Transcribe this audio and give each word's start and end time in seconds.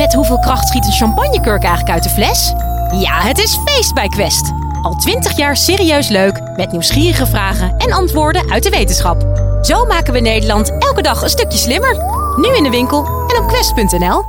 Met 0.00 0.14
hoeveel 0.14 0.38
kracht 0.38 0.68
schiet 0.68 0.86
een 0.86 0.92
champagnekurk 0.92 1.62
eigenlijk 1.62 1.90
uit 1.90 2.02
de 2.02 2.08
fles? 2.08 2.52
Ja, 3.00 3.20
het 3.20 3.38
is 3.38 3.58
feest 3.64 3.94
bij 3.94 4.08
Quest. 4.08 4.52
Al 4.82 4.94
twintig 4.94 5.36
jaar 5.36 5.56
serieus 5.56 6.08
leuk, 6.08 6.40
met 6.56 6.72
nieuwsgierige 6.72 7.26
vragen 7.26 7.76
en 7.76 7.92
antwoorden 7.92 8.50
uit 8.50 8.62
de 8.62 8.70
wetenschap. 8.70 9.22
Zo 9.62 9.84
maken 9.84 10.12
we 10.12 10.20
Nederland 10.20 10.70
elke 10.78 11.02
dag 11.02 11.22
een 11.22 11.28
stukje 11.28 11.58
slimmer. 11.58 11.96
Nu 12.36 12.56
in 12.56 12.62
de 12.62 12.70
winkel 12.70 13.04
en 13.04 13.42
op 13.42 13.48
quest.nl. 13.48 14.22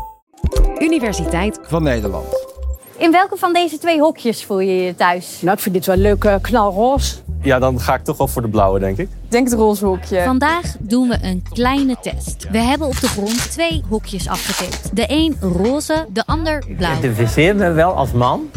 Universiteit 0.80 1.60
van 1.62 1.84
Nederland. 1.84 2.26
In 2.98 3.12
welke 3.12 3.38
van 3.38 3.54
deze 3.54 3.78
twee 3.78 4.00
hokjes 4.00 4.46
voel 4.46 4.60
je 4.60 4.84
je 4.84 4.96
thuis? 4.96 5.38
Nou, 5.42 5.56
ik 5.56 5.64
vind 5.64 5.76
dit 5.76 5.86
wel 5.86 5.98
leuk 5.98 6.24
uh, 6.24 6.36
knalroze. 6.42 7.16
Ja, 7.44 7.60
dan 7.60 7.80
ga 7.80 7.94
ik 7.96 8.04
toch 8.04 8.18
wel 8.18 8.28
voor 8.28 8.42
de 8.42 8.48
blauwe, 8.48 8.80
denk 8.80 8.98
ik. 8.98 9.10
Denk 9.28 9.50
het 9.50 9.58
roze 9.60 9.86
hokje. 9.86 10.24
Vandaag 10.24 10.76
doen 10.80 11.08
we 11.08 11.18
een 11.22 11.44
kleine 11.54 11.96
test. 12.02 12.48
We 12.52 12.58
hebben 12.58 12.88
op 12.88 13.00
de 13.00 13.08
grond 13.08 13.52
twee 13.52 13.84
hokjes 13.90 14.28
afgetikt. 14.28 14.96
De 14.96 15.06
een 15.08 15.38
roze, 15.40 16.06
de 16.10 16.26
ander 16.26 16.64
blauw. 16.78 16.98
Identificeer 16.98 17.56
me 17.56 17.72
wel 17.72 17.94
als 17.94 18.12
man. 18.12 18.50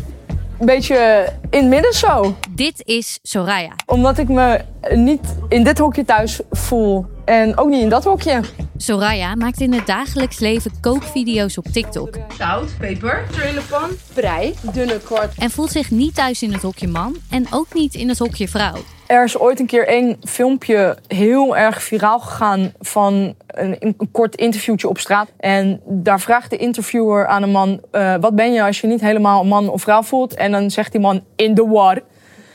Een 0.58 0.66
beetje 0.66 1.28
in 1.50 1.60
het 1.60 1.68
midden 1.68 1.92
zo. 1.92 2.34
Dit 2.50 2.82
is 2.84 3.18
Soraya. 3.22 3.72
Omdat 3.86 4.18
ik 4.18 4.28
me 4.28 4.60
niet 4.94 5.36
in 5.48 5.64
dit 5.64 5.78
hokje 5.78 6.04
thuis 6.04 6.40
voel. 6.50 7.06
En 7.24 7.58
ook 7.58 7.68
niet 7.68 7.82
in 7.82 7.88
dat 7.88 8.04
hokje. 8.04 8.40
Soraya 8.76 9.34
maakt 9.34 9.60
in 9.60 9.72
het 9.72 9.86
dagelijks 9.86 10.38
leven 10.38 10.72
kookvideo's 10.80 11.58
op 11.58 11.64
TikTok. 11.64 12.18
Zout, 12.38 12.74
peper, 12.78 13.24
in 13.48 13.54
de 13.54 13.62
pan, 13.70 13.90
prei, 14.14 14.54
dunne 14.72 15.00
kwart. 15.00 15.34
En 15.38 15.50
voelt 15.50 15.70
zich 15.70 15.90
niet 15.90 16.14
thuis 16.14 16.42
in 16.42 16.52
het 16.52 16.62
hokje 16.62 16.88
man 16.88 17.16
en 17.30 17.46
ook 17.50 17.74
niet 17.74 17.94
in 17.94 18.08
het 18.08 18.18
hokje 18.18 18.48
vrouw. 18.48 18.76
Er 19.06 19.24
is 19.24 19.38
ooit 19.38 19.60
een 19.60 19.66
keer 19.66 19.86
één 19.86 20.16
filmpje 20.24 20.96
heel 21.06 21.56
erg 21.56 21.82
viraal 21.82 22.20
gegaan 22.20 22.72
van 22.80 23.34
een, 23.46 23.76
een, 23.78 24.08
kort 24.12 24.34
interviewtje 24.36 24.88
op 24.88 24.98
straat. 24.98 25.28
En 25.36 25.80
daar 25.84 26.20
vraagt 26.20 26.50
de 26.50 26.56
interviewer 26.56 27.26
aan 27.26 27.42
een 27.42 27.50
man: 27.50 27.80
uh, 27.92 28.14
wat 28.20 28.34
ben 28.34 28.52
je 28.52 28.62
als 28.62 28.80
je 28.80 28.86
niet 28.86 29.00
helemaal 29.00 29.40
een 29.40 29.48
man 29.48 29.68
of 29.68 29.82
vrouw 29.82 30.02
voelt? 30.02 30.34
En 30.34 30.52
dan 30.52 30.70
zegt 30.70 30.92
die 30.92 31.00
man 31.00 31.24
in 31.36 31.54
the 31.54 31.68
war. 31.68 32.02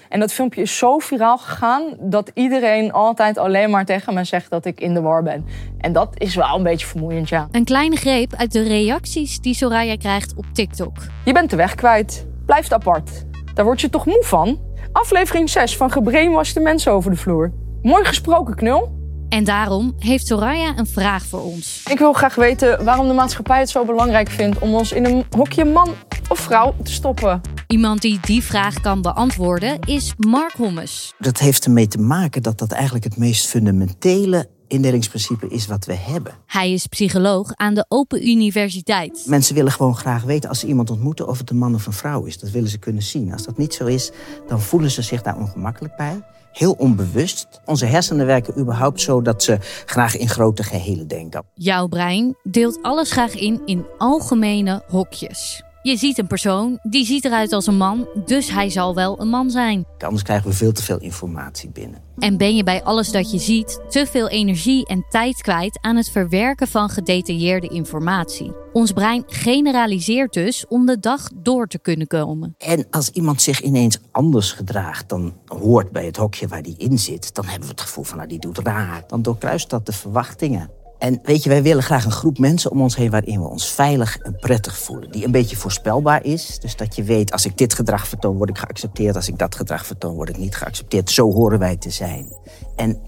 En 0.10 0.20
dat 0.20 0.34
filmpje 0.34 0.62
is 0.62 0.78
zo 0.78 0.98
viraal 0.98 1.38
gegaan 1.38 1.84
dat 2.00 2.32
iedereen 2.34 2.92
altijd 2.92 3.38
alleen 3.38 3.70
maar 3.70 3.86
tegen 3.86 4.14
me 4.14 4.24
zegt 4.24 4.50
dat 4.50 4.66
ik 4.66 4.80
in 4.80 4.94
de 4.94 5.02
war 5.02 5.24
ben. 5.24 5.46
En 5.78 5.94
dat 5.94 6.10
is 6.18 6.36
wel 6.36 6.56
een 6.56 6.64
beetje 6.64 6.88
vermoeiend, 6.88 7.30
ja. 7.30 7.48
Een 7.52 7.64
kleine 7.64 7.96
greep 7.96 8.34
uit 8.36 8.52
de 8.52 8.64
reacties 8.64 9.40
die 9.40 9.54
Soraya 9.54 9.96
krijgt 9.96 10.34
op 10.36 10.46
TikTok. 10.54 10.98
Je 11.26 11.34
bent 11.34 11.50
de 11.50 11.56
weg 11.56 11.76
kwijt. 11.76 12.28
Blijft 12.46 12.74
apart. 12.74 13.26
Daar 13.54 13.66
word 13.66 13.82
je 13.82 13.90
toch 13.90 14.06
moe 14.06 14.24
van? 14.26 14.60
Aflevering 14.92 15.50
6 15.50 15.78
van 15.78 15.92
Gebrainwashed 15.92 16.64
mensen 16.64 16.92
over 16.92 17.12
de 17.12 17.18
vloer. 17.18 17.52
Mooi 17.82 18.06
gesproken, 18.06 18.56
knul. 18.56 18.98
En 19.30 19.44
daarom 19.44 19.96
heeft 20.00 20.28
Soraya 20.28 20.74
een 20.78 20.88
vraag 20.88 21.24
voor 21.24 21.44
ons. 21.44 21.84
Ik 21.90 22.00
wil 22.00 22.14
graag 22.14 22.36
weten 22.36 22.84
waarom 22.86 23.08
de 23.08 23.14
maatschappij 23.14 23.60
het 23.60 23.70
zo 23.70 23.86
belangrijk 23.86 24.30
vindt 24.30 24.60
om 24.60 24.74
ons 24.74 24.92
in 24.92 25.06
een 25.06 25.26
hokje 25.38 25.66
man 25.66 25.90
of 26.30 26.40
vrouw 26.40 26.74
te 26.84 26.92
stoppen. 26.92 27.42
Iemand 27.72 28.02
die 28.02 28.20
die 28.22 28.44
vraag 28.44 28.82
kan 28.82 29.02
beantwoorden 29.02 29.80
is 29.80 30.14
Mark 30.18 30.54
Hommes. 30.54 31.14
Dat 31.20 31.40
heeft 31.40 31.66
ermee 31.66 31.88
te 31.88 31.98
maken 31.98 32.44
dat 32.44 32.58
dat 32.58 32.72
eigenlijk 32.72 33.04
het 33.04 33.18
meest 33.18 33.48
fundamentele 33.48 34.50
indelingsprincipe 34.68 35.48
is 35.48 35.68
wat 35.68 35.86
we 35.86 35.94
hebben. 35.94 36.34
Hij 36.46 36.74
is 36.74 36.88
psycholoog 36.88 37.52
aan 37.56 37.74
de 37.74 37.86
Open 37.88 38.28
Universiteit. 38.28 39.24
Mensen 39.28 39.56
willen 39.56 39.72
gewoon 39.72 39.96
graag 39.96 40.24
weten 40.24 40.50
als 40.50 40.60
ze 40.60 40.68
iemand 40.68 40.90
ontmoeten 40.90 41.28
of 41.28 41.38
het 41.38 41.50
een 41.50 41.58
man 41.58 41.76
of 41.76 41.86
een 41.86 41.94
vrouw 41.94 42.24
is. 42.24 42.40
Dat 42.40 42.50
willen 42.50 42.70
ze 42.70 42.78
kunnen 42.78 43.04
zien. 43.04 43.34
Als 43.34 43.46
dat 43.46 43.58
niet 43.58 43.74
zo 43.74 43.86
is, 43.86 44.12
dan 44.48 44.62
voelen 44.62 44.92
ze 44.92 45.02
zich 45.02 45.22
daar 45.22 45.38
ongemakkelijk 45.38 45.96
bij. 45.96 46.22
Heel 46.52 46.72
onbewust. 46.72 47.62
Onze 47.66 47.86
hersenen 47.86 48.26
werken 48.26 48.60
überhaupt 48.60 49.02
zo 49.02 49.22
dat 49.22 49.44
ze 49.44 49.58
graag 49.86 50.18
in 50.18 50.30
grote 50.30 50.64
gehelen 50.64 51.08
denken. 51.08 51.46
Jouw 51.54 51.88
brein 51.88 52.36
deelt 52.44 52.80
alles 52.82 53.12
graag 53.12 53.36
in 53.36 53.62
in 53.66 53.86
algemene 53.98 54.84
hokjes. 54.88 55.64
Je 55.82 55.98
ziet 55.98 56.18
een 56.18 56.28
persoon, 56.28 56.80
die 56.82 57.06
ziet 57.06 57.26
eruit 57.26 57.54
als 57.54 57.68
een 57.68 57.78
man, 57.78 58.08
dus 58.26 58.52
hij 58.52 58.70
zal 58.70 58.96
wel 58.96 59.22
een 59.22 59.28
man 59.28 59.50
zijn. 59.50 59.86
Anders 59.98 60.24
krijgen 60.24 60.50
we 60.50 60.56
veel 60.56 60.72
te 60.72 60.84
veel 60.84 61.00
informatie 61.00 61.70
binnen. 61.70 62.02
En 62.18 62.38
ben 62.38 62.56
je 62.56 62.64
bij 62.64 62.84
alles 62.84 63.12
dat 63.12 63.32
je 63.32 63.40
ziet 63.40 63.80
te 63.90 64.06
veel 64.06 64.30
energie 64.30 64.86
en 64.88 65.06
tijd 65.10 65.42
kwijt 65.42 65.80
aan 65.82 65.96
het 65.96 66.10
verwerken 66.10 66.68
van 66.68 66.90
gedetailleerde 66.90 67.68
informatie. 67.68 68.52
Ons 68.74 68.92
brein 68.92 69.24
generaliseert 69.28 70.34
dus 70.34 70.68
om 70.68 70.86
de 70.86 71.00
dag 71.00 71.30
door 71.36 71.68
te 71.68 71.80
kunnen 71.80 72.08
komen. 72.08 72.56
En 72.58 72.88
als 72.90 73.10
iemand 73.10 73.42
zich 73.42 73.62
ineens 73.62 74.00
anders 74.12 74.52
gedraagt 74.52 75.10
dan 75.10 75.34
hoort 75.46 75.92
bij 75.92 76.06
het 76.06 76.18
hokje 76.18 76.48
waar 76.48 76.62
die 76.62 76.78
in 76.78 77.00
zit, 77.00 77.36
dan 77.36 77.46
hebben 77.46 77.68
we 77.68 77.74
het 77.74 77.82
gevoel 77.82 78.04
van 78.04 78.18
nou 78.18 78.30
die 78.30 78.40
doet 78.40 78.58
raar. 78.58 79.04
Dan 79.08 79.22
doorkruist 79.22 79.70
dat 79.70 79.86
de 79.86 79.92
verwachtingen. 79.94 80.70
En 81.00 81.20
weet 81.24 81.44
je, 81.44 81.50
wij 81.50 81.64
willen 81.64 81.84
graag 81.84 82.06
een 82.06 82.12
groep 82.12 82.38
mensen 82.38 82.72
om 82.72 82.82
ons 82.82 82.96
heen 82.96 83.10
waarin 83.10 83.42
we 83.42 83.48
ons 83.48 83.72
veilig 83.72 84.18
en 84.18 84.36
prettig 84.36 84.78
voelen. 84.78 85.12
Die 85.12 85.26
een 85.26 85.32
beetje 85.32 85.56
voorspelbaar 85.56 86.24
is. 86.24 86.60
Dus 86.60 86.76
dat 86.76 86.96
je 86.96 87.04
weet, 87.04 87.32
als 87.32 87.46
ik 87.46 87.58
dit 87.58 87.74
gedrag 87.74 88.08
vertoon, 88.08 88.38
word 88.38 88.50
ik 88.50 88.58
geaccepteerd. 88.58 89.16
Als 89.16 89.28
ik 89.28 89.38
dat 89.38 89.56
gedrag 89.56 89.86
vertoon, 89.86 90.16
word 90.16 90.30
ik 90.30 90.38
niet 90.38 90.56
geaccepteerd. 90.56 91.10
Zo 91.10 91.32
horen 91.32 91.60
wij 91.60 91.78
te 91.78 91.90
zijn. 91.90 92.34
En 92.76 93.02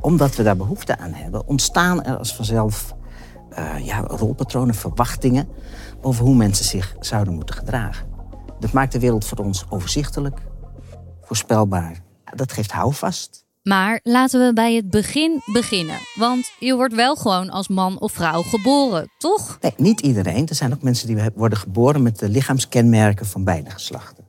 omdat 0.00 0.36
we 0.36 0.42
daar 0.42 0.56
behoefte 0.56 0.98
aan 0.98 1.12
hebben, 1.12 1.46
ontstaan 1.46 2.04
er 2.04 2.16
als 2.16 2.34
vanzelf 2.34 2.94
uh, 3.58 3.86
ja, 3.86 4.00
rolpatronen, 4.00 4.74
verwachtingen 4.74 5.48
over 6.00 6.24
hoe 6.24 6.34
mensen 6.34 6.64
zich 6.64 6.96
zouden 7.00 7.34
moeten 7.34 7.54
gedragen. 7.54 8.06
Dat 8.60 8.72
maakt 8.72 8.92
de 8.92 9.00
wereld 9.00 9.24
voor 9.24 9.38
ons 9.38 9.64
overzichtelijk, 9.68 10.40
voorspelbaar. 11.22 12.02
Dat 12.34 12.52
geeft 12.52 12.72
houvast. 12.72 13.43
Maar 13.64 14.00
laten 14.02 14.46
we 14.46 14.52
bij 14.52 14.74
het 14.74 14.90
begin 14.90 15.42
beginnen. 15.52 15.98
Want 16.14 16.52
je 16.58 16.76
wordt 16.76 16.94
wel 16.94 17.16
gewoon 17.16 17.50
als 17.50 17.68
man 17.68 18.00
of 18.00 18.12
vrouw 18.12 18.42
geboren, 18.42 19.10
toch? 19.18 19.58
Nee, 19.60 19.72
niet 19.76 20.00
iedereen. 20.00 20.48
Er 20.48 20.54
zijn 20.54 20.72
ook 20.72 20.82
mensen 20.82 21.06
die 21.06 21.30
worden 21.34 21.58
geboren 21.58 22.02
met 22.02 22.18
de 22.18 22.28
lichaamskenmerken 22.28 23.26
van 23.26 23.44
beide 23.44 23.70
geslachten. 23.70 24.24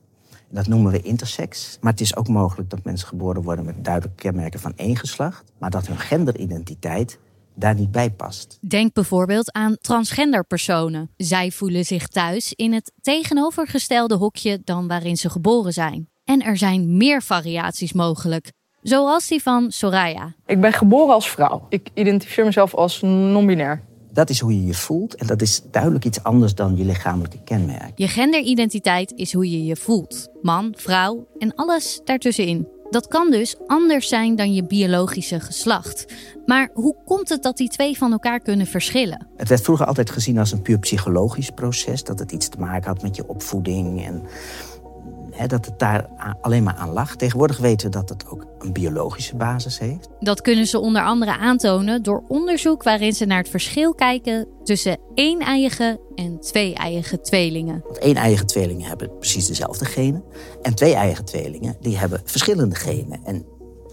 Dat 0.50 0.66
noemen 0.66 0.92
we 0.92 1.02
intersex. 1.02 1.78
Maar 1.80 1.92
het 1.92 2.00
is 2.00 2.16
ook 2.16 2.28
mogelijk 2.28 2.70
dat 2.70 2.84
mensen 2.84 3.08
geboren 3.08 3.42
worden 3.42 3.64
met 3.64 3.84
duidelijke 3.84 4.22
kenmerken 4.22 4.60
van 4.60 4.72
één 4.76 4.96
geslacht. 4.96 5.44
Maar 5.58 5.70
dat 5.70 5.86
hun 5.86 5.98
genderidentiteit 5.98 7.18
daar 7.54 7.74
niet 7.74 7.90
bij 7.90 8.10
past. 8.10 8.58
Denk 8.60 8.92
bijvoorbeeld 8.92 9.52
aan 9.52 9.76
transgender 9.80 10.44
personen. 10.44 11.10
Zij 11.16 11.50
voelen 11.50 11.84
zich 11.84 12.08
thuis 12.08 12.52
in 12.52 12.72
het 12.72 12.92
tegenovergestelde 13.00 14.14
hokje 14.14 14.60
dan 14.64 14.88
waarin 14.88 15.16
ze 15.16 15.30
geboren 15.30 15.72
zijn. 15.72 16.08
En 16.24 16.42
er 16.42 16.56
zijn 16.56 16.96
meer 16.96 17.22
variaties 17.22 17.92
mogelijk. 17.92 18.52
Zoals 18.88 19.28
die 19.28 19.42
van 19.42 19.70
Soraya. 19.70 20.34
Ik 20.46 20.60
ben 20.60 20.72
geboren 20.72 21.14
als 21.14 21.30
vrouw. 21.30 21.66
Ik 21.68 21.88
identificeer 21.94 22.44
mezelf 22.44 22.74
als 22.74 23.00
non-binair. 23.02 23.82
Dat 24.12 24.30
is 24.30 24.40
hoe 24.40 24.60
je 24.60 24.66
je 24.66 24.74
voelt 24.74 25.14
en 25.14 25.26
dat 25.26 25.42
is 25.42 25.62
duidelijk 25.70 26.04
iets 26.04 26.22
anders 26.22 26.54
dan 26.54 26.76
je 26.76 26.84
lichamelijke 26.84 27.42
kenmerk. 27.44 27.92
Je 27.94 28.08
genderidentiteit 28.08 29.12
is 29.16 29.32
hoe 29.32 29.50
je 29.50 29.64
je 29.64 29.76
voelt. 29.76 30.28
Man, 30.42 30.74
vrouw 30.76 31.26
en 31.38 31.54
alles 31.54 32.00
daartussenin. 32.04 32.68
Dat 32.90 33.08
kan 33.08 33.30
dus 33.30 33.56
anders 33.66 34.08
zijn 34.08 34.36
dan 34.36 34.54
je 34.54 34.64
biologische 34.64 35.40
geslacht. 35.40 36.14
Maar 36.44 36.70
hoe 36.74 36.96
komt 37.04 37.28
het 37.28 37.42
dat 37.42 37.56
die 37.56 37.68
twee 37.68 37.96
van 37.96 38.12
elkaar 38.12 38.40
kunnen 38.40 38.66
verschillen? 38.66 39.26
Het 39.36 39.48
werd 39.48 39.62
vroeger 39.62 39.86
altijd 39.86 40.10
gezien 40.10 40.38
als 40.38 40.52
een 40.52 40.62
puur 40.62 40.78
psychologisch 40.78 41.50
proces. 41.50 42.04
Dat 42.04 42.18
het 42.18 42.32
iets 42.32 42.48
te 42.48 42.58
maken 42.58 42.88
had 42.88 43.02
met 43.02 43.16
je 43.16 43.28
opvoeding 43.28 44.04
en 44.04 44.22
dat 45.46 45.64
het 45.66 45.78
daar 45.78 46.08
alleen 46.40 46.62
maar 46.62 46.74
aan 46.74 46.92
lag. 46.92 47.16
Tegenwoordig 47.16 47.58
weten 47.58 47.86
we 47.86 47.96
dat 47.96 48.08
het 48.08 48.28
ook 48.28 48.46
een 48.58 48.72
biologische 48.72 49.36
basis 49.36 49.78
heeft. 49.78 50.08
Dat 50.20 50.40
kunnen 50.40 50.66
ze 50.66 50.78
onder 50.78 51.02
andere 51.02 51.38
aantonen 51.38 52.02
door 52.02 52.22
onderzoek 52.28 52.82
waarin 52.82 53.12
ze 53.12 53.24
naar 53.24 53.38
het 53.38 53.48
verschil 53.48 53.94
kijken 53.94 54.48
tussen 54.64 54.98
één-eiige 55.14 56.00
en 56.14 56.40
twee-eiige 56.40 57.20
tweelingen. 57.20 57.80
Want 57.84 57.98
één-eiige 57.98 58.44
tweelingen 58.44 58.88
hebben 58.88 59.18
precies 59.18 59.46
dezelfde 59.46 59.84
genen. 59.84 60.24
En 60.62 60.74
twee-eiige 60.74 61.24
tweelingen 61.24 61.76
die 61.80 61.96
hebben 61.96 62.20
verschillende 62.24 62.74
genen 62.74 63.20
en 63.24 63.46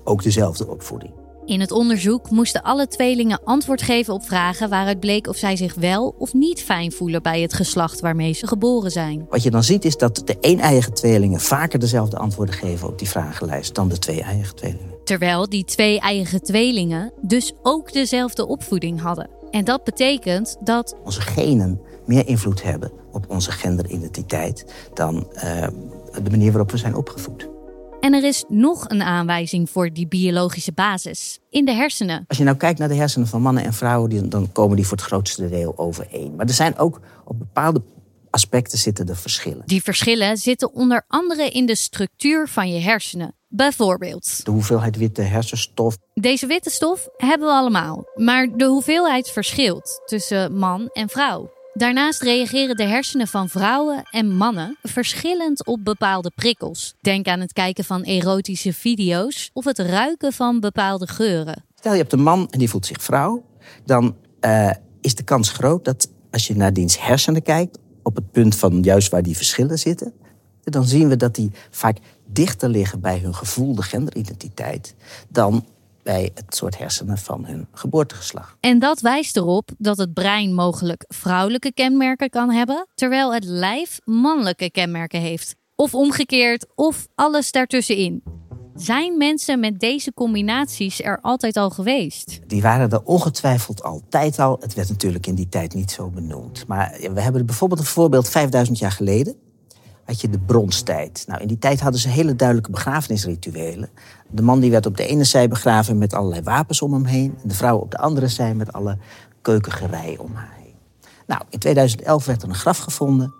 ook 0.03 0.24
dezelfde 0.24 0.68
opvoeding. 0.68 1.22
In 1.46 1.59
het 1.59 1.72
onderzoek 1.72 2.30
moesten 2.30 2.62
alle 2.62 2.88
tweelingen 2.88 3.44
antwoord 3.44 3.81
geven 3.81 4.14
op 4.14 4.24
vragen 4.24 4.70
waaruit 4.70 5.00
bleek 5.00 5.28
of 5.28 5.38
zij 5.38 5.56
zich 5.56 5.74
wel 5.74 6.16
of 6.18 6.34
niet 6.34 6.62
fijn 6.62 6.92
voelen 6.92 7.22
bij 7.22 7.42
het 7.42 7.54
geslacht 7.54 8.00
waarmee 8.00 8.34
ze 8.34 8.47
geboren 8.47 8.91
zijn. 8.91 9.26
Wat 9.29 9.44
je 9.44 9.52
dan 9.52 9.64
ziet 9.64 9.85
is 9.85 9.97
dat 9.97 10.22
de 10.26 10.38
een-eigen 10.41 10.94
tweelingen 10.94 11.40
vaker 11.40 11.79
dezelfde 11.79 12.17
antwoorden 12.17 12.56
geven 12.56 12.88
op 12.88 13.00
die 13.00 13.09
vragenlijst 13.09 13.76
dan 13.76 13.90
de 13.90 14.00
twee-eigen 14.00 14.56
tweelingen. 14.56 14.94
Terwijl 15.03 15.50
die 15.50 15.66
twee-eigen 15.66 16.41
tweelingen 16.41 17.12
dus 17.22 17.53
ook 17.62 17.94
dezelfde 17.94 18.47
opvoeding 18.47 19.02
hadden. 19.02 19.29
En 19.52 19.66
dat 19.66 19.84
betekent 19.84 20.58
dat 20.59 20.96
onze 21.03 21.22
genen 21.22 21.82
meer 22.06 22.28
invloed 22.28 22.64
hebben 22.64 22.91
op 23.12 23.26
onze 23.29 23.52
genderidentiteit 23.52 24.66
dan 24.94 25.28
uh, 25.35 25.41
de 26.23 26.29
manier 26.29 26.52
waarop 26.52 26.72
we 26.72 26.78
zijn 26.78 26.96
opgevoed. 26.96 27.53
En 28.14 28.20
er 28.20 28.28
is 28.28 28.44
nog 28.48 28.90
een 28.90 29.02
aanwijzing 29.02 29.70
voor 29.70 29.94
die 29.94 30.08
biologische 30.08 30.72
basis. 30.72 31.40
In 31.50 31.66
de 31.66 31.72
hersenen. 31.72 32.24
Als 32.28 32.38
je 32.38 32.44
nou 32.44 32.58
kijkt 32.58 32.80
naar 32.80 32.88
de 32.88 32.96
hersenen 32.96 33.28
van 33.28 33.42
mannen 33.42 33.64
en 33.64 33.74
vrouwen, 33.74 34.30
dan 34.30 34.52
komen 34.52 34.76
die 34.76 34.88
voor 34.88 34.98
het 34.98 35.06
grootste 35.06 35.50
deel 35.50 35.78
overeen. 35.78 36.36
Maar 36.36 36.46
er 36.46 36.54
zijn 36.54 36.78
ook 36.78 37.00
op 37.26 37.40
bepaalde 37.40 37.82
aspecten 38.30 38.78
zitten 38.78 39.06
de 39.06 39.16
verschillen. 39.16 39.62
Die 39.66 39.84
verschillen 39.84 40.38
zitten 40.38 40.74
onder 40.74 41.04
andere 41.08 41.50
in 41.50 41.66
de 41.66 41.76
structuur 41.76 42.48
van 42.48 42.72
je 42.72 42.80
hersenen. 42.80 43.36
Bijvoorbeeld. 43.48 44.46
De 44.46 44.52
hoeveelheid 44.52 44.98
witte 44.98 45.22
hersenstof. 45.22 45.98
Deze 46.14 46.48
witte 46.48 46.70
stof 46.70 47.08
hebben 47.18 47.48
we 47.48 47.54
allemaal. 47.54 48.04
Maar 48.16 48.48
de 48.58 48.66
hoeveelheid 48.66 49.30
verschilt 49.30 50.02
tussen 50.06 50.58
man 50.58 50.90
en 50.92 51.10
vrouw. 51.10 51.52
Daarnaast 51.73 52.22
reageren 52.22 52.75
de 52.75 52.84
hersenen 52.84 53.28
van 53.28 53.49
vrouwen 53.49 54.03
en 54.11 54.35
mannen 54.35 54.78
verschillend 54.81 55.66
op 55.66 55.79
bepaalde 55.84 56.31
prikkels. 56.35 56.93
Denk 57.02 57.28
aan 57.28 57.40
het 57.40 57.53
kijken 57.53 57.84
van 57.84 58.03
erotische 58.03 58.73
video's 58.73 59.49
of 59.53 59.66
het 59.66 59.79
ruiken 59.79 60.34
van 60.34 60.59
bepaalde 60.59 61.08
geuren. 61.08 61.66
Stel 61.75 61.91
je 61.91 61.97
hebt 61.97 62.14
een 62.14 62.23
man 62.23 62.47
en 62.49 62.59
die 62.59 62.70
voelt 62.70 62.85
zich 62.85 63.03
vrouw, 63.03 63.46
dan 63.85 64.16
uh, 64.41 64.72
is 65.02 65.16
de 65.16 65.23
kans 65.23 65.49
groot 65.49 65.85
dat 65.85 66.11
als 66.31 66.47
je 66.47 66.55
naar 66.55 66.73
diens 66.73 66.99
hersenen 66.99 67.41
kijkt, 67.41 67.79
op 68.03 68.16
het 68.16 68.31
punt 68.31 68.55
van 68.55 68.81
juist 68.81 69.11
waar 69.11 69.23
die 69.23 69.35
verschillen 69.37 69.79
zitten, 69.79 70.14
dan 70.64 70.85
zien 70.85 71.09
we 71.09 71.17
dat 71.17 71.35
die 71.35 71.52
vaak 71.69 71.97
dichter 72.28 72.69
liggen 72.69 72.99
bij 72.99 73.19
hun 73.19 73.35
gevoelde 73.35 73.81
genderidentiteit 73.81 74.96
dan 75.29 75.66
bij 76.03 76.32
het 76.34 76.55
soort 76.55 76.78
hersenen 76.78 77.17
van 77.17 77.46
hun 77.46 77.67
geboortegeslacht. 77.72 78.55
En 78.59 78.79
dat 78.79 79.02
wijst 79.02 79.38
erop 79.38 79.70
dat 79.78 79.97
het 79.97 80.14
brein 80.14 80.53
mogelijk 80.53 81.05
vrouwelijke 81.08 81.73
kenmerken 81.73 82.29
kan 82.29 82.52
hebben, 82.52 82.88
terwijl 82.96 83.34
het 83.34 83.44
lijf 83.44 84.00
mannelijke 84.03 84.72
kenmerken 84.72 85.20
heeft. 85.20 85.55
Of 85.76 85.94
omgekeerd, 85.94 86.66
of 86.76 87.08
alles 87.16 87.52
daartussenin. 87.52 88.23
Zijn 88.76 89.17
mensen 89.17 89.59
met 89.59 89.79
deze 89.79 90.14
combinaties 90.14 91.02
er 91.02 91.20
altijd 91.22 91.58
al 91.58 91.70
geweest? 91.70 92.40
Die 92.47 92.61
waren 92.61 92.90
er 92.90 93.03
ongetwijfeld 93.03 93.84
altijd 93.84 94.40
al. 94.40 94.58
Het 94.59 94.73
werd 94.73 94.90
natuurlijk 94.90 95.28
in 95.28 95.35
die 95.35 95.50
tijd 95.50 95.73
niet 95.73 95.91
zo 95.91 96.09
benoemd. 96.09 96.67
Maar 96.67 96.97
we 97.14 97.22
hebben 97.22 97.46
bijvoorbeeld 97.46 97.79
een 97.79 97.85
voorbeeld 97.85 98.29
5000 98.29 98.79
jaar 98.79 98.91
geleden 98.91 99.35
had 100.05 100.22
je 100.22 100.29
de 100.29 100.40
bronstijd. 100.40 101.23
Nou, 101.28 101.41
in 101.41 101.47
die 101.47 101.59
tijd 101.59 101.82
hadden 101.82 102.00
ze 102.00 102.09
hele 102.09 102.35
duidelijke 102.35 102.72
begrafenisrituelen. 102.72 103.90
De 104.29 104.41
man 104.41 104.59
die 104.59 104.72
werd 104.72 104.85
op 104.85 104.97
de 104.97 105.08
ene 105.08 105.23
zij 105.23 105.47
begraven 105.47 105.97
met 105.97 106.14
allerlei 106.14 106.41
wapens 106.41 106.82
om 106.82 106.94
hem 106.94 107.05
heen. 107.05 107.35
En 107.41 107.47
de 107.47 107.55
vrouw 107.55 107.78
op 107.78 107.91
de 107.91 107.97
andere 107.97 108.28
zij 108.28 108.55
met 108.55 108.73
alle 108.73 108.97
keukengerei 109.41 110.17
om 110.17 110.34
haar 110.34 110.53
heen. 110.61 110.73
Nou, 111.28 111.41
in 111.50 111.59
2011 111.59 112.26
werd 112.26 112.44
er 112.44 112.50
een 112.50 112.55
graf 112.55 112.78
gevonden. 112.78 113.34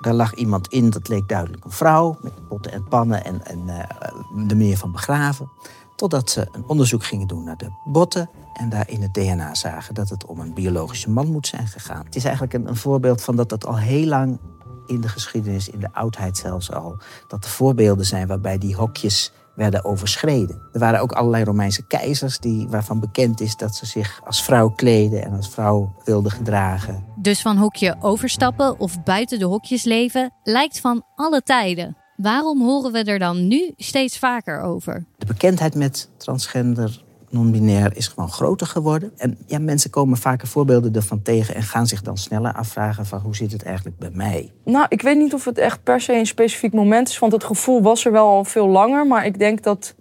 Daar 0.00 0.14
lag 0.14 0.34
iemand 0.34 0.68
in, 0.68 0.90
dat 0.90 1.08
leek 1.08 1.28
duidelijk 1.28 1.64
een 1.64 1.70
vrouw. 1.70 2.18
Met 2.22 2.48
potten 2.48 2.72
en 2.72 2.88
pannen 2.88 3.24
en, 3.24 3.46
en 3.46 3.58
uh, 3.66 3.78
de 4.46 4.54
manier 4.54 4.76
van 4.76 4.92
begraven. 4.92 5.50
Totdat 5.96 6.30
ze 6.30 6.48
een 6.52 6.64
onderzoek 6.66 7.04
gingen 7.04 7.26
doen 7.26 7.44
naar 7.44 7.56
de 7.56 7.70
botten. 7.84 8.30
En 8.54 8.68
daar 8.68 8.88
in 8.88 9.02
het 9.02 9.14
DNA 9.14 9.54
zagen 9.54 9.94
dat 9.94 10.08
het 10.08 10.26
om 10.26 10.40
een 10.40 10.54
biologische 10.54 11.10
man 11.10 11.32
moet 11.32 11.46
zijn 11.46 11.66
gegaan. 11.66 12.04
Het 12.04 12.16
is 12.16 12.24
eigenlijk 12.24 12.54
een, 12.54 12.68
een 12.68 12.76
voorbeeld 12.76 13.22
van 13.22 13.36
dat 13.36 13.48
dat 13.48 13.66
al 13.66 13.78
heel 13.78 14.06
lang 14.06 14.38
in 14.90 15.00
de 15.00 15.08
geschiedenis, 15.08 15.68
in 15.68 15.80
de 15.80 15.88
oudheid 15.92 16.36
zelfs 16.36 16.72
al, 16.72 16.96
dat 17.28 17.44
er 17.44 17.50
voorbeelden 17.50 18.06
zijn 18.06 18.26
waarbij 18.26 18.58
die 18.58 18.74
hokjes 18.74 19.32
werden 19.54 19.84
overschreden. 19.84 20.60
Er 20.72 20.78
waren 20.80 21.00
ook 21.00 21.12
allerlei 21.12 21.44
Romeinse 21.44 21.86
keizers 21.86 22.38
die, 22.38 22.68
waarvan 22.68 23.00
bekend 23.00 23.40
is 23.40 23.56
dat 23.56 23.74
ze 23.74 23.86
zich 23.86 24.20
als 24.24 24.42
vrouw 24.42 24.68
kleden 24.68 25.24
en 25.24 25.32
als 25.36 25.48
vrouw 25.48 25.94
wilden 26.04 26.32
gedragen. 26.32 27.04
Dus 27.16 27.42
van 27.42 27.56
hokje 27.56 27.96
overstappen 28.00 28.78
of 28.78 29.02
buiten 29.02 29.38
de 29.38 29.44
hokjes 29.44 29.84
leven 29.84 30.32
lijkt 30.42 30.80
van 30.80 31.04
alle 31.14 31.42
tijden. 31.42 31.96
Waarom 32.16 32.62
horen 32.62 32.92
we 32.92 33.04
er 33.04 33.18
dan 33.18 33.48
nu 33.48 33.72
steeds 33.76 34.18
vaker 34.18 34.60
over? 34.60 35.04
De 35.18 35.26
bekendheid 35.26 35.74
met 35.74 36.08
transgender 36.16 37.02
non-binair 37.30 37.96
is 37.96 38.08
gewoon 38.08 38.30
groter 38.30 38.66
geworden. 38.66 39.12
En 39.16 39.38
ja, 39.46 39.58
mensen 39.58 39.90
komen 39.90 40.18
vaker 40.18 40.48
voorbeelden 40.48 40.94
ervan 40.94 41.22
tegen 41.22 41.54
en 41.54 41.62
gaan 41.62 41.86
zich 41.86 42.02
dan 42.02 42.18
sneller 42.18 42.52
afvragen 42.52 43.06
van 43.06 43.20
hoe 43.20 43.36
zit 43.36 43.52
het 43.52 43.62
eigenlijk 43.62 43.98
bij 43.98 44.10
mij? 44.12 44.52
Nou, 44.64 44.86
ik 44.88 45.02
weet 45.02 45.16
niet 45.16 45.34
of 45.34 45.44
het 45.44 45.58
echt 45.58 45.82
per 45.82 46.00
se 46.00 46.12
een 46.12 46.26
specifiek 46.26 46.72
moment 46.72 47.08
is, 47.08 47.18
want 47.18 47.32
het 47.32 47.44
gevoel 47.44 47.82
was 47.82 48.04
er 48.04 48.12
wel 48.12 48.26
al 48.26 48.44
veel 48.44 48.68
langer. 48.68 49.06
Maar 49.06 49.26
ik 49.26 49.38
denk 49.38 49.62
dat 49.62 49.94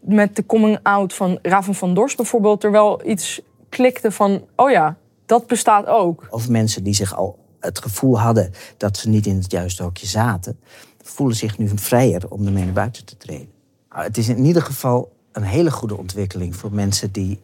met 0.00 0.36
de 0.36 0.46
coming 0.46 0.78
out 0.82 1.14
van 1.14 1.38
Raven 1.42 1.74
van 1.74 1.94
Dorst 1.94 2.16
bijvoorbeeld 2.16 2.64
er 2.64 2.70
wel 2.70 3.06
iets 3.06 3.40
klikte 3.68 4.10
van, 4.10 4.44
oh 4.56 4.70
ja, 4.70 4.96
dat 5.26 5.46
bestaat 5.46 5.86
ook. 5.86 6.26
Of 6.30 6.48
mensen 6.48 6.84
die 6.84 6.94
zich 6.94 7.16
al 7.16 7.38
het 7.60 7.78
gevoel 7.78 8.20
hadden 8.20 8.50
dat 8.76 8.96
ze 8.96 9.08
niet 9.08 9.26
in 9.26 9.36
het 9.36 9.50
juiste 9.50 9.82
hokje 9.82 10.06
zaten, 10.06 10.58
voelen 11.02 11.36
zich 11.36 11.58
nu 11.58 11.70
vrijer 11.74 12.30
om 12.30 12.46
ermee 12.46 12.64
naar 12.64 12.72
buiten 12.72 13.04
te 13.04 13.16
treden. 13.16 13.48
Nou, 13.90 14.02
het 14.02 14.16
is 14.16 14.28
in 14.28 14.44
ieder 14.44 14.62
geval 14.62 15.12
een 15.34 15.42
hele 15.42 15.70
goede 15.70 15.96
ontwikkeling 15.96 16.56
voor 16.56 16.72
mensen 16.72 17.12
die 17.12 17.40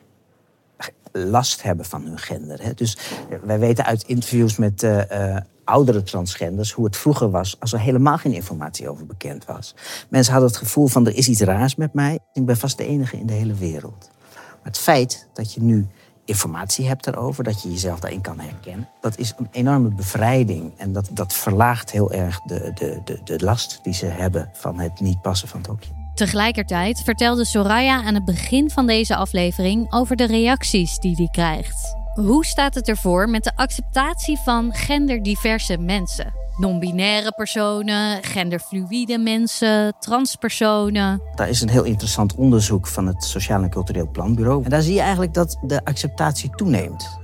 last 1.12 1.62
hebben 1.62 1.84
van 1.84 2.04
hun 2.04 2.18
gender. 2.18 2.62
Hè. 2.62 2.74
Dus 2.74 2.98
eh, 3.30 3.38
wij 3.42 3.58
weten 3.58 3.84
uit 3.84 4.02
interviews 4.02 4.56
met 4.56 4.82
uh, 4.82 5.10
uh, 5.10 5.36
oudere 5.64 6.02
transgenders 6.02 6.72
hoe 6.72 6.84
het 6.84 6.96
vroeger 6.96 7.30
was 7.30 7.56
als 7.60 7.72
er 7.72 7.80
helemaal 7.80 8.18
geen 8.18 8.32
informatie 8.32 8.88
over 8.88 9.06
bekend 9.06 9.44
was. 9.44 9.74
Mensen 10.08 10.32
hadden 10.32 10.50
het 10.50 10.60
gevoel 10.60 10.86
van 10.86 11.06
er 11.06 11.16
is 11.16 11.28
iets 11.28 11.40
raars 11.40 11.74
met 11.74 11.94
mij. 11.94 12.18
Ik 12.32 12.46
ben 12.46 12.56
vast 12.56 12.78
de 12.78 12.86
enige 12.86 13.16
in 13.16 13.26
de 13.26 13.32
hele 13.32 13.54
wereld. 13.54 14.10
Maar 14.34 14.72
het 14.72 14.78
feit 14.78 15.28
dat 15.32 15.52
je 15.52 15.62
nu 15.62 15.86
informatie 16.24 16.86
hebt 16.86 17.04
daarover, 17.04 17.44
dat 17.44 17.62
je 17.62 17.70
jezelf 17.70 18.00
daarin 18.00 18.20
kan 18.20 18.40
herkennen, 18.40 18.88
dat 19.00 19.18
is 19.18 19.34
een 19.36 19.48
enorme 19.50 19.88
bevrijding. 19.88 20.72
En 20.76 20.92
dat, 20.92 21.08
dat 21.12 21.32
verlaagt 21.32 21.90
heel 21.90 22.12
erg 22.12 22.40
de, 22.40 22.70
de, 22.74 23.00
de, 23.04 23.20
de 23.24 23.44
last 23.44 23.80
die 23.82 23.94
ze 23.94 24.06
hebben 24.06 24.50
van 24.52 24.78
het 24.78 25.00
niet 25.00 25.22
passen 25.22 25.48
van 25.48 25.58
het 25.58 25.68
hokje. 25.68 25.99
Tegelijkertijd 26.20 27.00
vertelde 27.04 27.44
Soraya 27.44 28.02
aan 28.02 28.14
het 28.14 28.24
begin 28.24 28.70
van 28.70 28.86
deze 28.86 29.16
aflevering 29.16 29.92
over 29.92 30.16
de 30.16 30.26
reacties 30.26 30.98
die 30.98 31.14
hij 31.16 31.28
krijgt. 31.30 31.96
Hoe 32.14 32.44
staat 32.44 32.74
het 32.74 32.88
ervoor 32.88 33.28
met 33.28 33.44
de 33.44 33.52
acceptatie 33.56 34.38
van 34.38 34.74
genderdiverse 34.74 35.78
mensen? 35.78 36.32
Non-binaire 36.56 37.32
personen, 37.32 38.22
genderfluïde 38.22 39.18
mensen, 39.18 39.94
transpersonen. 39.98 41.22
Daar 41.34 41.48
is 41.48 41.60
een 41.60 41.68
heel 41.68 41.84
interessant 41.84 42.34
onderzoek 42.34 42.86
van 42.86 43.06
het 43.06 43.24
Sociaal 43.24 43.62
en 43.62 43.70
Cultureel 43.70 44.08
Planbureau. 44.10 44.64
En 44.64 44.70
daar 44.70 44.82
zie 44.82 44.94
je 44.94 45.00
eigenlijk 45.00 45.34
dat 45.34 45.58
de 45.62 45.84
acceptatie 45.84 46.50
toeneemt. 46.50 47.18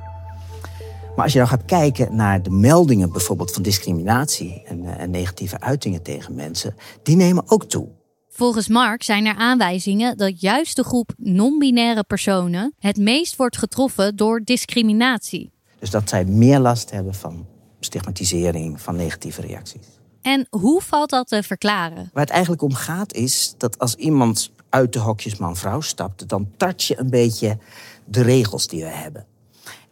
Maar 1.17 1.25
als 1.25 1.33
je 1.33 1.39
dan 1.39 1.49
gaat 1.49 1.65
kijken 1.65 2.17
naar 2.17 2.43
de 2.43 2.51
meldingen 2.51 3.13
bijvoorbeeld 3.13 3.53
van 3.53 3.63
discriminatie 3.63 4.63
en, 4.67 4.85
uh, 4.85 5.01
en 5.01 5.11
negatieve 5.11 5.61
uitingen 5.61 6.03
tegen 6.03 6.35
mensen, 6.35 6.75
die 7.03 7.17
nemen 7.17 7.45
ook 7.47 7.65
toe. 7.65 7.96
Volgens 8.37 8.69
Mark 8.69 9.03
zijn 9.03 9.27
er 9.27 9.35
aanwijzingen 9.35 10.17
dat 10.17 10.41
juist 10.41 10.77
de 10.77 10.85
groep 10.85 11.13
non-binaire 11.17 12.05
personen 12.05 12.75
het 12.79 12.97
meest 12.97 13.37
wordt 13.37 13.57
getroffen 13.57 14.17
door 14.17 14.41
discriminatie. 14.45 15.53
Dus 15.79 15.91
dat 15.91 16.09
zij 16.09 16.25
meer 16.25 16.59
last 16.59 16.91
hebben 16.91 17.15
van 17.15 17.47
stigmatisering, 17.81 18.81
van 18.81 18.97
negatieve 18.97 19.41
reacties. 19.41 19.87
En 20.23 20.47
hoe 20.51 20.83
valt 20.83 21.11
dat 21.11 21.29
te 21.29 21.43
verklaren? 21.43 22.11
Waar 22.13 22.23
het 22.23 22.33
eigenlijk 22.33 22.63
om 22.63 22.75
gaat 22.75 23.13
is 23.13 23.55
dat 23.59 23.79
als 23.79 23.95
iemand 23.95 24.51
uit 24.69 24.93
de 24.93 24.99
hokjes 24.99 25.37
man-vrouw 25.37 25.81
stapt, 25.81 26.29
dan 26.29 26.49
tart 26.57 26.85
je 26.85 26.99
een 26.99 27.11
beetje 27.11 27.59
de 28.05 28.23
regels 28.23 28.69
die 28.69 28.83
we 28.83 28.91
hebben. 28.91 29.27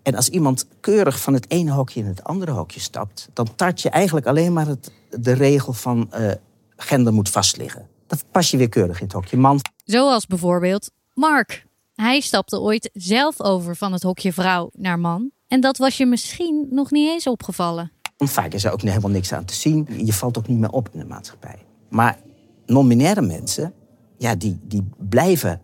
En 0.02 0.14
als 0.14 0.28
iemand 0.28 0.66
keurig 0.80 1.20
van 1.20 1.34
het 1.34 1.50
ene 1.50 1.70
hokje 1.70 2.00
in 2.00 2.06
het 2.06 2.24
andere 2.24 2.52
hokje 2.52 2.80
stapt, 2.80 3.28
dan 3.32 3.54
tart 3.54 3.80
je 3.80 3.90
eigenlijk 3.90 4.26
alleen 4.26 4.52
maar 4.52 4.66
het, 4.66 4.90
de 5.10 5.32
regel 5.32 5.72
van 5.72 6.10
uh, 6.14 6.30
gender 6.76 7.12
moet 7.12 7.28
vastliggen 7.28 7.92
dan 8.06 8.18
pas 8.30 8.50
je 8.50 8.56
weer 8.56 8.68
keurig 8.68 8.98
in 8.98 9.04
het 9.04 9.14
hokje 9.14 9.36
man. 9.36 9.60
Zoals 9.84 10.26
bijvoorbeeld 10.26 10.90
Mark. 11.14 11.66
Hij 11.94 12.20
stapte 12.20 12.60
ooit 12.60 12.90
zelf 12.92 13.40
over 13.40 13.76
van 13.76 13.92
het 13.92 14.02
hokje 14.02 14.32
vrouw 14.32 14.70
naar 14.72 14.98
man. 14.98 15.30
En 15.48 15.60
dat 15.60 15.76
was 15.76 15.96
je 15.96 16.06
misschien 16.06 16.66
nog 16.70 16.90
niet 16.90 17.08
eens 17.08 17.26
opgevallen. 17.26 17.92
Vaak 18.16 18.52
is 18.52 18.64
er 18.64 18.72
ook 18.72 18.82
helemaal 18.82 19.10
niks 19.10 19.32
aan 19.32 19.44
te 19.44 19.54
zien. 19.54 19.88
Je 20.04 20.12
valt 20.12 20.38
ook 20.38 20.48
niet 20.48 20.58
meer 20.58 20.70
op 20.70 20.88
in 20.92 20.98
de 20.98 21.04
maatschappij. 21.04 21.58
Maar 21.88 22.18
non-binaire 22.66 23.22
mensen, 23.22 23.74
ja, 24.18 24.34
die, 24.34 24.58
die 24.62 24.84
blijven 24.98 25.60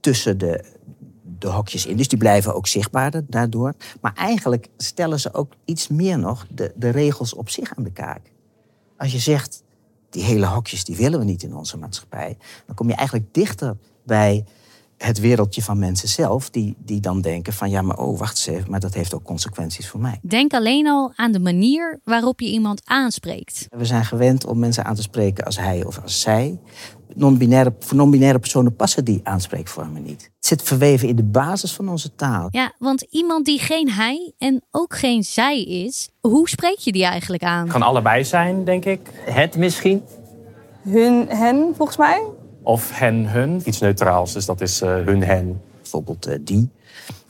tussen 0.00 0.38
de, 0.38 0.64
de 1.38 1.48
hokjes 1.48 1.86
in. 1.86 1.96
Dus 1.96 2.08
die 2.08 2.18
blijven 2.18 2.54
ook 2.54 2.66
zichtbaarder 2.66 3.24
daardoor. 3.28 3.74
Maar 4.00 4.14
eigenlijk 4.14 4.68
stellen 4.76 5.20
ze 5.20 5.34
ook 5.34 5.52
iets 5.64 5.88
meer 5.88 6.18
nog 6.18 6.46
de, 6.50 6.72
de 6.76 6.88
regels 6.88 7.34
op 7.34 7.48
zich 7.48 7.76
aan 7.76 7.84
de 7.84 7.92
kaak. 7.92 8.32
Als 8.96 9.12
je 9.12 9.18
zegt, 9.18 9.62
die 10.10 10.22
hele 10.22 10.46
hokjes 10.46 10.84
die 10.84 10.96
willen 10.96 11.18
we 11.18 11.24
niet 11.24 11.42
in 11.42 11.54
onze 11.54 11.78
maatschappij. 11.78 12.36
Dan 12.66 12.74
kom 12.74 12.88
je 12.88 12.94
eigenlijk 12.94 13.34
dichter 13.34 13.76
bij 14.04 14.44
het 15.02 15.20
wereldje 15.20 15.62
van 15.62 15.78
mensen 15.78 16.08
zelf, 16.08 16.50
die, 16.50 16.76
die 16.78 17.00
dan 17.00 17.20
denken 17.20 17.52
van 17.52 17.70
ja, 17.70 17.82
maar 17.82 17.98
oh, 17.98 18.18
wacht 18.18 18.30
eens 18.30 18.46
even, 18.46 18.70
maar 18.70 18.80
dat 18.80 18.94
heeft 18.94 19.14
ook 19.14 19.22
consequenties 19.22 19.88
voor 19.88 20.00
mij. 20.00 20.18
Denk 20.22 20.52
alleen 20.52 20.86
al 20.86 21.12
aan 21.14 21.32
de 21.32 21.40
manier 21.40 22.00
waarop 22.04 22.40
je 22.40 22.46
iemand 22.46 22.80
aanspreekt. 22.84 23.66
We 23.70 23.84
zijn 23.84 24.04
gewend 24.04 24.46
om 24.46 24.58
mensen 24.58 24.84
aan 24.84 24.94
te 24.94 25.02
spreken 25.02 25.44
als 25.44 25.58
hij 25.58 25.84
of 25.84 26.02
als 26.02 26.20
zij. 26.20 26.60
Non-binaire, 27.14 27.74
voor 27.78 27.96
non-binaire 27.96 28.38
personen 28.38 28.76
passen 28.76 29.04
die 29.04 29.20
aanspreekvormen 29.22 30.02
niet. 30.02 30.22
Het 30.36 30.46
zit 30.46 30.62
verweven 30.62 31.08
in 31.08 31.16
de 31.16 31.22
basis 31.22 31.72
van 31.72 31.88
onze 31.88 32.14
taal. 32.14 32.48
Ja, 32.50 32.72
want 32.78 33.02
iemand 33.10 33.44
die 33.44 33.58
geen 33.58 33.90
hij 33.90 34.32
en 34.38 34.62
ook 34.70 34.96
geen 34.96 35.24
zij 35.24 35.62
is, 35.62 36.08
hoe 36.20 36.48
spreek 36.48 36.78
je 36.78 36.92
die 36.92 37.04
eigenlijk 37.04 37.42
aan? 37.42 37.62
Het 37.62 37.72
kan 37.72 37.82
allebei 37.82 38.24
zijn, 38.24 38.64
denk 38.64 38.84
ik. 38.84 39.00
Het 39.12 39.56
misschien. 39.56 40.02
Hun, 40.82 41.26
hen, 41.28 41.72
volgens 41.76 41.96
mij. 41.96 42.22
Of 42.62 42.90
hen, 42.98 43.26
hun. 43.28 43.62
Iets 43.64 43.80
neutraals, 43.80 44.32
dus 44.32 44.46
dat 44.46 44.60
is 44.60 44.82
uh, 44.82 44.88
hun, 45.04 45.22
hen. 45.22 45.60
Bijvoorbeeld 45.80 46.28
uh, 46.28 46.34
die 46.40 46.70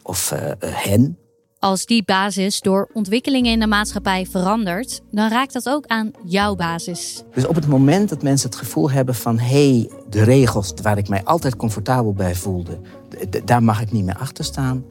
of 0.02 0.32
uh, 0.32 0.38
hen. 0.64 1.18
Als 1.60 1.86
die 1.86 2.04
basis 2.04 2.60
door 2.60 2.88
ontwikkelingen 2.92 3.52
in 3.52 3.60
de 3.60 3.66
maatschappij 3.66 4.26
verandert, 4.26 5.00
dan 5.10 5.28
raakt 5.28 5.52
dat 5.52 5.68
ook 5.68 5.86
aan 5.86 6.10
jouw 6.24 6.54
basis. 6.54 7.22
Dus 7.34 7.46
op 7.46 7.54
het 7.54 7.66
moment 7.66 8.08
dat 8.08 8.22
mensen 8.22 8.48
het 8.50 8.58
gevoel 8.58 8.90
hebben 8.90 9.14
van 9.14 9.38
hé, 9.38 9.70
hey, 9.76 9.90
de 10.08 10.22
regels 10.22 10.72
waar 10.82 10.98
ik 10.98 11.08
mij 11.08 11.24
altijd 11.24 11.56
comfortabel 11.56 12.12
bij 12.12 12.34
voelde, 12.34 12.78
daar 13.44 13.62
mag 13.62 13.80
ik 13.80 13.92
niet 13.92 14.04
meer 14.04 14.16
achter 14.16 14.44
staan, 14.44 14.84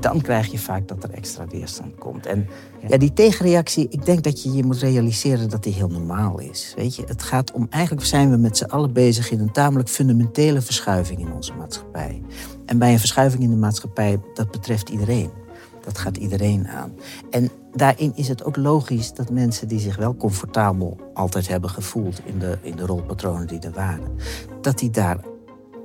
dan 0.00 0.20
krijg 0.20 0.46
je 0.46 0.58
vaak 0.58 0.88
dat 0.88 1.04
er 1.04 1.10
extra 1.10 1.46
weerstand 1.46 1.98
komt. 1.98 2.26
En 2.26 2.46
ja, 2.88 2.96
die 2.96 3.12
tegenreactie, 3.12 3.86
ik 3.90 4.04
denk 4.04 4.22
dat 4.22 4.42
je 4.42 4.52
je 4.52 4.64
moet 4.64 4.78
realiseren 4.78 5.48
dat 5.48 5.62
die 5.62 5.72
heel 5.72 5.88
normaal 5.88 6.40
is. 6.40 6.72
Weet 6.76 6.96
je, 6.96 7.02
het 7.06 7.22
gaat 7.22 7.52
om, 7.52 7.66
eigenlijk 7.70 8.06
zijn 8.06 8.30
we 8.30 8.36
met 8.36 8.56
z'n 8.56 8.64
allen 8.64 8.92
bezig 8.92 9.30
in 9.30 9.40
een 9.40 9.52
tamelijk 9.52 9.88
fundamentele 9.88 10.60
verschuiving 10.60 11.20
in 11.20 11.32
onze 11.32 11.52
maatschappij. 11.52 12.22
En 12.66 12.78
bij 12.78 12.92
een 12.92 12.98
verschuiving 12.98 13.42
in 13.42 13.50
de 13.50 13.56
maatschappij, 13.56 14.20
dat 14.34 14.50
betreft 14.50 14.88
iedereen. 14.88 15.46
Dat 15.88 15.98
gaat 15.98 16.16
iedereen 16.16 16.68
aan. 16.68 16.92
En 17.30 17.50
daarin 17.72 18.12
is 18.14 18.28
het 18.28 18.44
ook 18.44 18.56
logisch 18.56 19.12
dat 19.12 19.30
mensen 19.30 19.68
die 19.68 19.80
zich 19.80 19.96
wel 19.96 20.16
comfortabel 20.16 20.96
altijd 21.14 21.48
hebben 21.48 21.70
gevoeld 21.70 22.20
in 22.24 22.38
de, 22.38 22.58
in 22.62 22.76
de 22.76 22.86
rolpatronen 22.86 23.46
die 23.46 23.60
er 23.60 23.72
waren, 23.72 24.16
dat 24.60 24.78
die 24.78 24.90
daar 24.90 25.20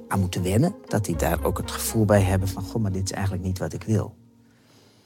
aan 0.07 0.19
moeten 0.19 0.43
wennen. 0.43 0.75
Dat 0.87 1.05
die 1.05 1.15
daar 1.15 1.43
ook 1.43 1.57
het 1.57 1.71
gevoel 1.71 2.05
bij 2.05 2.21
hebben 2.21 2.47
van, 2.47 2.63
goh, 2.63 2.81
maar 2.81 2.91
dit 2.91 3.03
is 3.03 3.11
eigenlijk 3.11 3.43
niet 3.43 3.59
wat 3.59 3.73
ik 3.73 3.83
wil. 3.83 4.15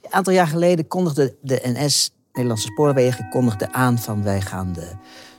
Een 0.01 0.13
aantal 0.13 0.33
jaar 0.33 0.47
geleden 0.47 0.87
kondigde 0.87 1.35
de 1.41 1.59
NS, 1.63 2.11
Nederlandse 2.31 2.67
Spoorwegen, 2.67 3.29
kondigde 3.29 3.73
aan 3.73 3.97
van 3.97 4.23
wij 4.23 4.41
gaan 4.41 4.73
de, 4.73 4.91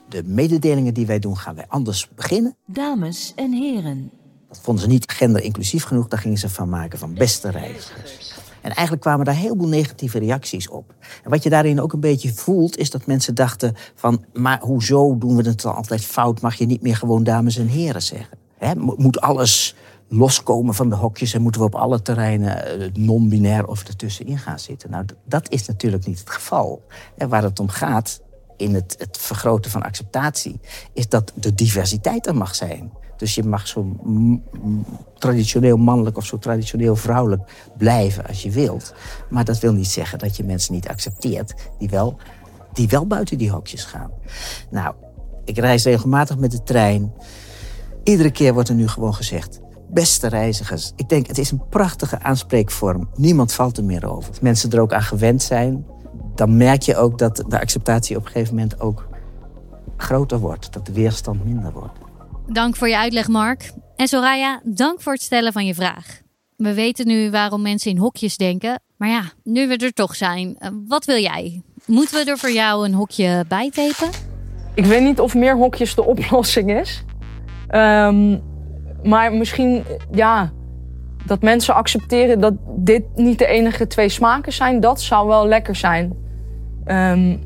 de 0.09 0.23
mededelingen 0.25 0.95
die 0.95 1.07
wij 1.07 1.19
doen, 1.19 1.37
gaan 1.37 1.55
wij 1.55 1.67
anders 1.69 2.09
beginnen. 2.15 2.57
Dames 2.67 3.33
en 3.37 3.53
heren. 3.53 4.11
Dat 4.49 4.61
vonden 4.61 4.83
ze 4.83 4.89
niet 4.89 5.13
genderinclusief 5.13 5.85
genoeg, 5.85 6.09
daar 6.09 6.21
gingen 6.21 6.39
ze 6.39 6.49
van 6.49 6.69
maken 6.69 6.99
van 6.99 7.15
beste 7.15 7.51
reizigers. 7.51 8.38
En 8.69 8.75
eigenlijk 8.75 9.01
kwamen 9.01 9.25
daar 9.25 9.35
heel 9.35 9.57
veel 9.57 9.69
negatieve 9.69 10.19
reacties 10.19 10.69
op. 10.69 10.95
En 11.25 11.31
wat 11.31 11.43
je 11.43 11.51
daarin 11.51 11.81
ook 11.81 11.93
een 11.93 12.01
beetje 12.01 12.33
voelt, 12.33 12.77
is 12.77 12.91
dat 12.91 13.07
mensen 13.07 13.35
dachten 13.35 13.75
van... 13.95 14.25
maar 14.33 14.61
hoezo 14.61 15.19
doen 15.19 15.37
we 15.37 15.49
het 15.49 15.63
dan 15.63 15.75
altijd 15.75 16.05
fout? 16.05 16.41
Mag 16.41 16.55
je 16.55 16.67
niet 16.67 16.83
meer 16.83 16.97
gewoon 16.97 17.25
dames 17.25 17.57
en 17.57 17.67
heren 17.67 18.03
zeggen? 18.03 18.39
Moet 18.77 19.21
alles 19.21 19.75
loskomen 20.09 20.75
van 20.75 20.89
de 20.89 20.95
hokjes 20.95 21.35
en 21.35 21.43
moeten 21.43 21.61
we 21.61 21.67
op 21.67 21.75
alle 21.75 22.03
terreinen 22.03 22.65
eh, 22.65 22.89
non-binair 22.93 23.67
of 23.67 23.85
ertussenin 23.85 24.39
gaan 24.39 24.59
zitten? 24.59 24.91
Nou, 24.91 25.05
dat 25.25 25.51
is 25.51 25.67
natuurlijk 25.67 26.07
niet 26.07 26.19
het 26.19 26.31
geval. 26.31 26.83
Waar 27.29 27.43
het 27.43 27.61
om 27.61 27.69
gaat 27.69 28.21
in 28.57 28.75
het, 28.75 28.95
het 28.99 29.19
vergroten 29.19 29.71
van 29.71 29.83
acceptatie, 29.83 30.61
is 30.93 31.09
dat 31.09 31.33
de 31.35 31.55
diversiteit 31.55 32.27
er 32.27 32.37
mag 32.37 32.55
zijn. 32.55 32.93
Dus 33.19 33.35
je 33.35 33.43
mag 33.43 33.69
zo 33.69 33.97
traditioneel 35.19 35.77
mannelijk 35.77 36.17
of 36.17 36.27
zo 36.27 36.39
traditioneel 36.39 36.97
vrouwelijk 36.97 37.71
blijven 37.77 38.27
als 38.27 38.43
je 38.43 38.51
wilt. 38.51 38.95
Maar 39.31 39.45
dat 39.45 39.59
wil 39.59 39.73
niet 39.73 39.89
zeggen 39.89 40.19
dat 40.19 40.37
je 40.37 40.45
mensen 40.45 40.75
niet 40.75 40.89
accepteert 40.89 41.55
die 41.79 41.89
wel, 41.89 42.17
die 42.73 42.89
wel 42.89 43.07
buiten 43.07 43.39
die 43.39 43.51
hokjes 43.51 43.85
gaan. 43.85 44.11
Nou, 44.71 44.95
ik 45.45 45.59
reis 45.59 45.85
regelmatig 45.85 46.39
met 46.39 46.51
de 46.51 46.63
trein. 46.63 47.13
Iedere 48.05 48.31
keer 48.31 48.53
wordt 48.53 48.69
er 48.69 48.75
nu 48.75 48.89
gewoon 48.89 49.15
gezegd: 49.15 49.61
beste 49.89 50.27
reizigers. 50.29 50.93
Ik 50.97 51.09
denk, 51.09 51.27
het 51.27 51.39
is 51.39 51.51
een 51.51 51.69
prachtige 51.69 52.23
aanspreekvorm. 52.23 53.09
Niemand 53.15 53.53
valt 53.53 53.77
er 53.77 53.85
meer 53.85 54.11
over. 54.11 54.29
Als 54.29 54.41
mensen 54.41 54.71
er 54.71 54.81
ook 54.81 54.93
aan 54.93 55.03
gewend 55.03 55.43
zijn, 55.43 55.87
dan 56.35 56.57
merk 56.57 56.83
je 56.83 56.97
ook 56.97 57.19
dat 57.19 57.45
de 57.49 57.61
acceptatie 57.61 58.17
op 58.17 58.25
een 58.25 58.33
gegeven 58.33 58.55
moment 58.55 58.81
ook 58.81 59.09
groter 59.97 60.39
wordt. 60.39 60.73
Dat 60.73 60.87
de 60.87 60.93
weerstand 60.93 61.45
minder 61.45 61.73
wordt. 61.73 62.08
Dank 62.53 62.77
voor 62.77 62.89
je 62.89 62.97
uitleg, 62.97 63.29
Mark. 63.29 63.73
En 63.97 64.09
Soraya, 64.09 64.61
dank 64.65 65.01
voor 65.01 65.13
het 65.13 65.23
stellen 65.23 65.53
van 65.53 65.67
je 65.67 65.75
vraag. 65.75 66.21
We 66.57 66.75
weten 66.75 67.07
nu 67.07 67.31
waarom 67.31 67.63
mensen 67.63 67.91
in 67.91 67.99
hokjes 67.99 68.37
denken. 68.37 68.83
Maar 68.97 69.09
ja, 69.09 69.23
nu 69.45 69.69
we 69.69 69.77
er 69.77 69.93
toch 69.93 70.17
zijn, 70.17 70.57
eh, 70.59 70.71
wat 70.87 71.05
wil 71.05 71.19
jij? 71.19 71.63
Moeten 71.87 72.25
we 72.25 72.31
er 72.31 72.39
voor 72.39 72.51
jou 72.51 72.85
een 72.87 72.95
hokje 72.95 73.45
bij 73.49 73.71
tapen? 73.71 74.11
Ik 74.75 74.85
weet 74.85 75.03
niet 75.03 75.21
of 75.21 75.35
meer 75.35 75.57
hokjes 75.57 75.95
de 75.95 76.05
oplossing 76.13 76.81
is. 76.81 77.05
Um, 77.71 78.43
maar 79.03 79.33
misschien, 79.33 79.85
ja, 80.11 80.53
dat 81.27 81.43
mensen 81.43 81.75
accepteren 81.75 82.41
dat 82.41 82.55
dit 82.77 83.03
niet 83.15 83.39
de 83.39 83.47
enige 83.47 83.87
twee 83.87 84.09
smaken 84.09 84.53
zijn, 84.53 84.81
dat 84.81 85.01
zou 85.01 85.29
wel 85.29 85.47
lekker 85.47 85.77
zijn. 85.77 86.17
Um, 86.87 87.41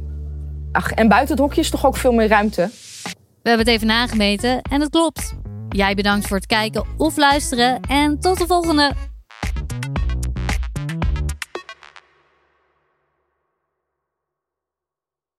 ach, 0.72 0.92
en 0.92 1.08
buiten 1.08 1.30
het 1.30 1.44
hokje 1.44 1.60
is 1.60 1.70
toch 1.70 1.86
ook 1.86 1.96
veel 1.96 2.12
meer 2.12 2.28
ruimte. 2.28 2.70
We 3.42 3.48
hebben 3.48 3.66
het 3.66 3.74
even 3.76 3.86
nagemeten 3.86 4.62
en 4.62 4.80
het 4.80 4.90
klopt. 4.90 5.34
Jij 5.68 5.94
bedankt 5.94 6.26
voor 6.26 6.36
het 6.36 6.46
kijken 6.46 6.86
of 6.96 7.16
luisteren 7.16 7.80
en 7.80 8.20
tot 8.20 8.38
de 8.38 8.46
volgende. 8.46 9.11